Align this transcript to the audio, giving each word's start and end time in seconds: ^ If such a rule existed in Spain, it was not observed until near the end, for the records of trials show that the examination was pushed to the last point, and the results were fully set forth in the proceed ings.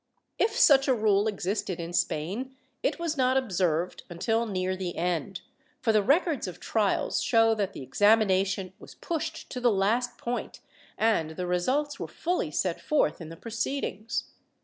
^ 0.01 0.03
If 0.43 0.57
such 0.57 0.87
a 0.87 0.95
rule 0.95 1.27
existed 1.27 1.79
in 1.79 1.93
Spain, 1.93 2.55
it 2.81 2.97
was 2.97 3.17
not 3.17 3.37
observed 3.37 4.01
until 4.09 4.47
near 4.47 4.75
the 4.75 4.95
end, 4.97 5.41
for 5.79 5.91
the 5.93 6.01
records 6.01 6.47
of 6.47 6.59
trials 6.59 7.21
show 7.21 7.53
that 7.53 7.73
the 7.73 7.83
examination 7.83 8.73
was 8.79 8.95
pushed 8.95 9.51
to 9.51 9.59
the 9.59 9.69
last 9.71 10.17
point, 10.17 10.59
and 10.97 11.35
the 11.37 11.45
results 11.45 11.99
were 11.99 12.07
fully 12.07 12.49
set 12.49 12.81
forth 12.81 13.21
in 13.21 13.29
the 13.29 13.37
proceed 13.37 13.83
ings. 13.83 14.23